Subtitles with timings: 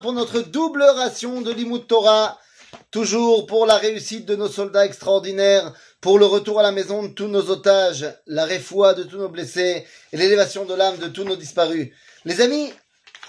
[0.00, 2.38] pour notre double ration de l'Imout Torah,
[2.92, 7.08] toujours pour la réussite de nos soldats extraordinaires, pour le retour à la maison de
[7.08, 11.24] tous nos otages, la réfoua de tous nos blessés et l'élévation de l'âme de tous
[11.24, 11.92] nos disparus.
[12.24, 12.72] Les amis,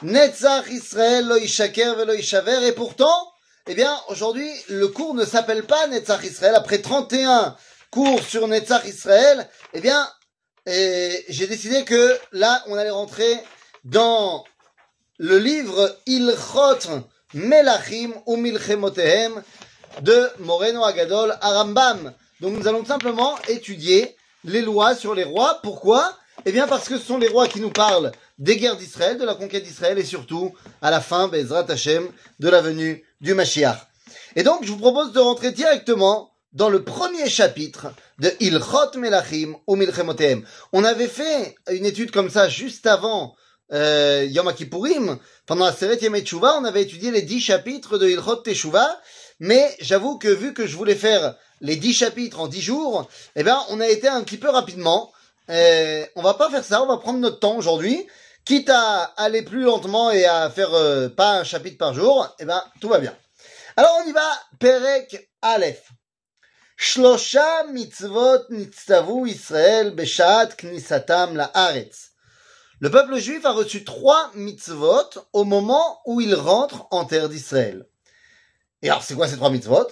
[0.03, 3.31] Netzach Israël lo velo et pourtant,
[3.67, 6.53] eh bien, aujourd'hui, le cours ne s'appelle pas Netzach Israël.
[6.55, 7.55] Après 31
[7.89, 10.07] cours sur Netzach Israël, eh bien,
[10.67, 13.39] eh, j'ai décidé que là, on allait rentrer
[13.85, 14.43] dans
[15.19, 19.43] le livre Ilchot Melachim ou Milchemotehem
[20.01, 22.13] de Moreno Agadol Arambam.
[22.39, 25.59] Donc nous allons simplement étudier les lois sur les rois.
[25.61, 26.17] Pourquoi?
[26.45, 29.25] Eh bien parce que ce sont les rois qui nous parlent des guerres d'Israël, de
[29.25, 32.07] la conquête d'Israël et surtout à la fin, Bezrat Hashem,
[32.39, 33.75] de la venue du Mashiach.
[34.37, 37.87] Et donc je vous propose de rentrer directement dans le premier chapitre
[38.19, 40.45] de Ilchot Melachim ou Milchemotehem.
[40.71, 43.35] On avait fait une étude comme ça juste avant
[43.71, 48.07] euh, Yom Kippourim, pendant la série Yom Teshuva, on avait étudié les dix chapitres de
[48.09, 48.99] Ilchot Teshuva,
[49.39, 53.43] mais j'avoue que vu que je voulais faire les dix chapitres en dix jours, eh
[53.43, 55.11] bien, on a été un petit peu rapidement.
[55.49, 58.05] Euh, on va pas faire ça, on va prendre notre temps aujourd'hui,
[58.45, 62.45] quitte à aller plus lentement et à faire euh, pas un chapitre par jour, eh
[62.45, 63.15] ben, tout va bien.
[63.75, 65.89] Alors on y va, Perek Aleph.
[66.77, 72.08] Shlosha mitzvot nitztavu Israël beshat knisatam la aretz.
[72.81, 77.85] Le peuple juif a reçu trois mitzvot au moment où il rentre en terre d'Israël.
[78.81, 79.87] Et alors, c'est quoi ces trois mitzvot?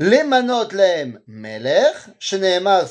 [0.00, 2.86] Les manot lehem melech, sheneemar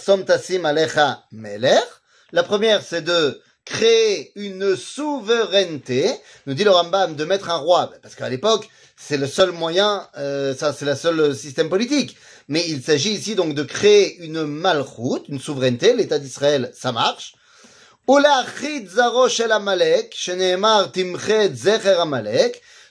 [0.63, 1.83] alecha melech.
[2.31, 6.09] La première, c'est de créer une souveraineté,
[6.47, 10.07] nous dit le Rambam, de mettre un roi, parce qu'à l'époque, c'est le seul moyen,
[10.17, 12.15] euh, ça c'est le seul système politique.
[12.47, 17.35] Mais il s'agit ici donc de créer une malchoute, une souveraineté, l'État d'Israël, ça marche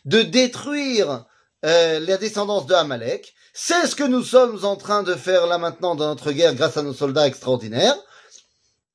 [0.05, 1.27] de détruire
[1.65, 3.35] euh, la descendance de Amalek.
[3.53, 6.77] C'est ce que nous sommes en train de faire là maintenant dans notre guerre grâce
[6.77, 7.97] à nos soldats extraordinaires.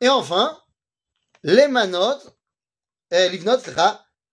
[0.02, 0.58] Et enfin,
[1.44, 2.18] les manot,
[3.14, 3.60] euh, livnot,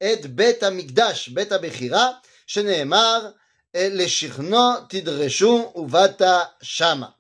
[0.01, 3.35] et bet amigdash, bet abechira, sheneemar,
[3.75, 7.17] le shirno tidreshu uvata shama.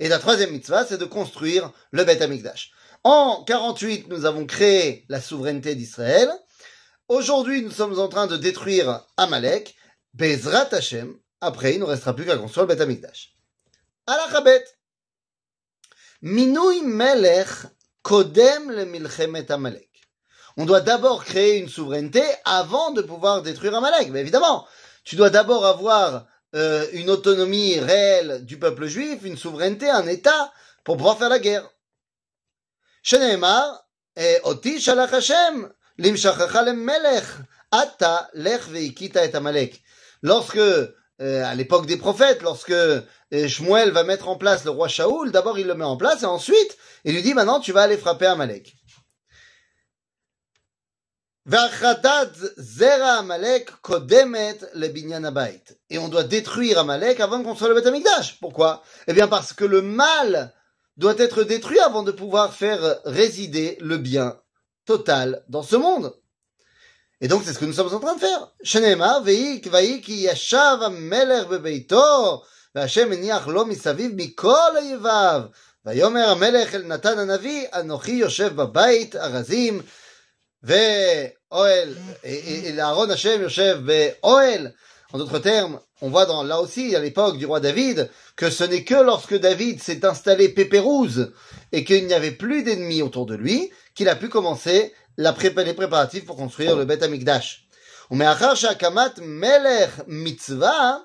[0.00, 2.73] Et la troisième mitzvah, c'est de construire le bet amigdash.
[3.06, 6.30] En 48, nous avons créé la souveraineté d'Israël.
[7.08, 9.76] Aujourd'hui, nous sommes en train de détruire Amalek.
[10.14, 11.14] Bezrat Hashem.
[11.42, 13.34] Après, il ne restera plus qu'à construire le Beth Amikdash.
[14.06, 14.64] Alachabet.
[16.22, 17.48] Minui Melech
[18.02, 19.90] Kodem le Milchemet Amalek.
[20.56, 24.08] On doit d'abord créer une souveraineté avant de pouvoir détruire Amalek.
[24.12, 24.66] Mais évidemment,
[25.04, 30.54] tu dois d'abord avoir euh, une autonomie réelle du peuple juif, une souveraineté, un État,
[30.84, 31.68] pour pouvoir faire la guerre.
[33.03, 33.73] שנאמר,
[34.43, 35.63] אותי שלח השם
[35.99, 37.41] למשכך למלך,
[37.75, 39.75] אתה לך והכית את עמלק.
[40.23, 43.01] Lorsque, euh, à l'époque des prophètes, lorsque euh,
[43.47, 46.25] Shmuel va mettre en place le roi Shaoul, d'abord il le met en place et
[46.25, 48.75] ensuite il lui dit maintenant tu vas aller frapper Amalek.
[55.89, 58.39] Et on doit détruire Amalek avant de construire le Beth Amikdash.
[58.39, 60.53] Pourquoi Eh bien parce que le mal
[60.97, 64.37] doit être détruit avant de pouvoir faire résider le bien
[64.85, 66.13] total dans ce monde.
[67.21, 68.51] Et donc, c'est ce que nous sommes en train de faire.
[68.63, 72.43] Shenema, veik, vaik, yashav ameler bebeito,
[72.75, 75.41] והשם הניח לו מסביב מכל היבב.
[75.85, 79.81] ויאמר המלך אל נתן הנביא, אנוכי יושב בבית ארזים,
[80.63, 81.95] ואוהל,
[82.73, 84.67] לאהרון השם יושב באוהל.
[85.13, 88.63] En d'autres termes, on voit dans, là aussi, à l'époque du roi David, que ce
[88.63, 91.33] n'est que lorsque David s'est installé pépérouse
[91.71, 95.73] et qu'il n'y avait plus d'ennemis autour de lui, qu'il a pu commencer la les
[95.73, 97.65] préparatifs pour construire le Beth Amikdash.
[98.11, 100.97] ומאחר שהקמת מלך מצווה,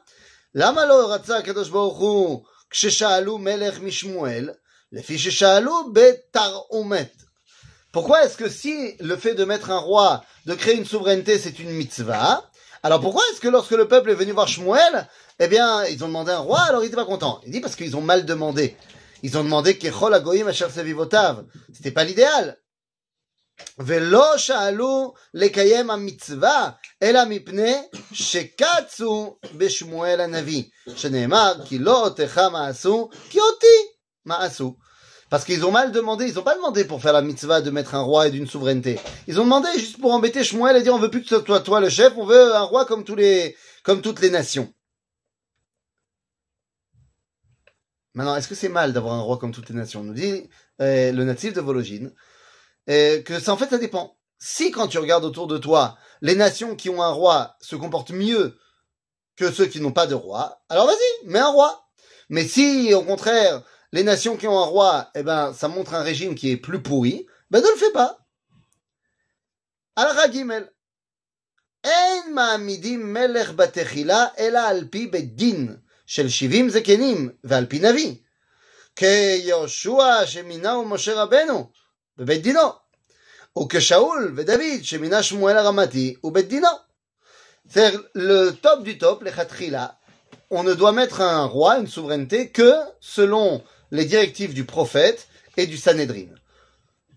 [0.54, 4.50] למה לא רצה הקדוש ברוך הוא כששאלו מלך משמואל,
[4.92, 7.12] לפי ששאלו בתרעומת.
[7.92, 11.60] Pourquoi est-ce que si le fait de mettre un roi, de créer une souveraineté, c'est
[11.60, 12.42] une mitzvah,
[12.82, 16.08] alors pourquoi est-ce que lorsque le peuple est venu voir Shmuel, eh bien, ils ont
[16.08, 18.76] demandé un roi, alors il n'était pas content Il dit parce qu'ils ont mal demandé.
[19.22, 21.46] Ils ont demandé Kechol Agoyim Asher Sevivotav.
[21.72, 22.56] C'était pas l'idéal.
[23.78, 26.70] ולא שאלו לקיים המצווה,
[27.02, 27.82] אלא מפני
[28.12, 30.62] שקצו בשמואל הנביא,
[30.96, 33.76] שנאמר, כי לא אותך מעשו, כי אותי
[34.24, 34.76] מעשו.
[35.29, 37.93] Parce qu'ils ont mal demandé, ils n'ont pas demandé pour faire la mitzvah de mettre
[37.93, 38.99] un roi et d'une souveraineté.
[39.27, 41.59] Ils ont demandé juste pour embêter Shmuel et dire on veut plus que ce soit
[41.61, 44.73] toi le chef, on veut un roi comme tous les, comme toutes les nations.
[48.15, 50.01] Maintenant, est-ce que c'est mal d'avoir un roi comme toutes les nations?
[50.01, 50.49] On nous dit
[50.81, 52.11] euh, le natif de Vologine
[52.89, 54.17] euh, que ça en fait ça dépend.
[54.39, 58.11] si quand tu regardes autour de toi, les nations qui ont un roi se comportent
[58.11, 58.57] mieux
[59.35, 61.85] que ceux qui n'ont pas de roi, alors vas-y, mets un roi.
[62.29, 66.02] Mais si, au contraire, les nations qui ont un roi, eh ben, ça montre un
[66.02, 68.18] régime qui est plus pourri, ben ne le fais pas.
[69.96, 70.68] Alors, Gimel.
[71.84, 75.76] אין מעמידים מלך בתחילה, אלא על פי בית דין
[76.06, 78.14] של שבעים זקנים ועל פי נביא.
[78.96, 81.70] כיהושע שמינהו משה רבנו
[82.18, 82.68] בבית דינו.
[83.58, 86.68] וכשאול ודוד שמינה שמואל הרמתי ובית דינו.
[87.68, 89.98] C'est-à-dire, le top du top, les khatrila,
[90.50, 95.27] on ne doit mettre un roi, une souveraineté, que selon les directives du prophète
[95.57, 96.27] et du Sanhedrin.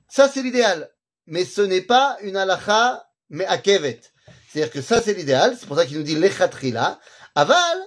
[0.08, 0.90] Ça, c'est l'idéal.
[1.26, 4.00] Mais ce n'est pas une halakha, mais akevet.
[4.48, 5.56] C'est-à-dire que ça, c'est l'idéal.
[5.58, 6.98] C'est pour ça qu'il nous dit lechatrila.
[7.34, 7.78] Aval,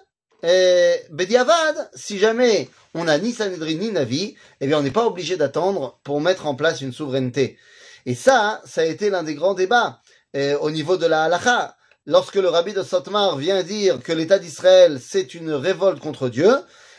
[0.43, 5.05] eh, bediavad, si jamais on n'a ni Sanhedrin ni Navi, eh bien, on n'est pas
[5.05, 7.57] obligé d'attendre pour mettre en place une souveraineté.
[8.05, 10.01] Et ça, ça a été l'un des grands débats
[10.33, 11.75] eh, au niveau de la halakha.
[12.07, 16.55] Lorsque le rabbi de Sotmar vient dire que l'État d'Israël, c'est une révolte contre Dieu,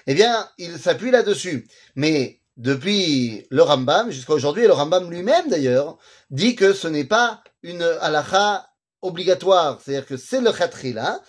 [0.06, 1.66] eh bien, il s'appuie là-dessus.
[1.94, 5.98] Mais depuis le Rambam jusqu'à aujourd'hui, le Rambam lui-même d'ailleurs,
[6.30, 8.68] dit que ce n'est pas une halakha
[9.02, 11.20] obligatoire, c'est-à-dire que c'est le khatrila,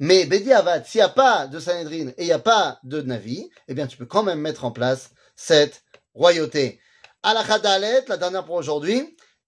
[0.00, 3.00] mais Bedi Avad, s'il n'y a pas de Sanhedrin et il n'y a pas de
[3.00, 5.82] Navi, eh bien tu peux quand même mettre en place cette
[6.14, 6.80] royauté.
[7.22, 9.13] Halakha Dalet, la dernière pour aujourd'hui,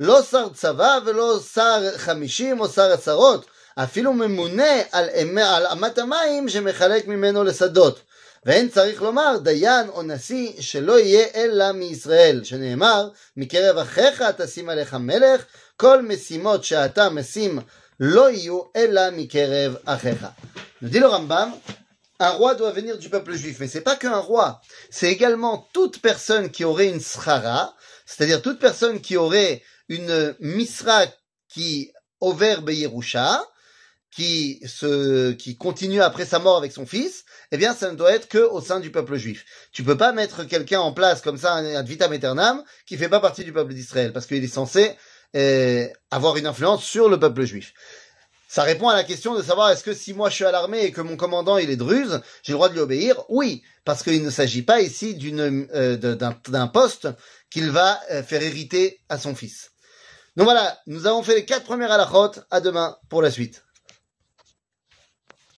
[0.00, 6.48] לא שר צבא ולא שר חמישים או שר עשרות, אפילו ממונה על, על אמת המים
[6.48, 8.00] שמחלק ממנו לשדות.
[8.46, 14.94] ואין צריך לומר דיין או נשיא שלא יהיה אלא מישראל, שנאמר, מקרב אחיך תשים עליך
[14.94, 15.44] מלך,
[15.76, 17.58] כל משימות שאתה משים
[18.00, 20.26] לא יהיו אלא מקרב אחיך.
[20.82, 21.52] Nous dit le Rambam,
[22.18, 24.60] un roi doit venir du peuple juif, mais c'est pas qu'un roi,
[24.90, 27.72] c'est également toute personne qui aurait une srara,
[28.04, 31.05] c'est-à-dire toute personne qui aurait une misra
[31.49, 33.43] qui au verbe Yerusha,
[34.11, 38.11] qui se, qui continue après sa mort avec son fils, eh bien, ça ne doit
[38.11, 39.45] être que au sein du peuple juif.
[39.71, 43.09] Tu peux pas mettre quelqu'un en place comme ça, un ad vitam aeternam, qui fait
[43.09, 44.93] pas partie du peuple d'Israël, parce qu'il est censé
[45.35, 47.73] euh, avoir une influence sur le peuple juif.
[48.49, 50.85] Ça répond à la question de savoir est-ce que si moi je suis à l'armée
[50.85, 53.21] et que mon commandant il est druze, j'ai le droit de lui obéir?
[53.27, 57.09] Oui, parce qu'il ne s'agit pas ici d'une euh, d'un poste
[57.49, 59.71] qu'il va euh, faire hériter à son fils.
[60.37, 62.39] Donc voilà, nous avons fait les quatre premières halachot.
[62.51, 63.66] À demain pour la suite.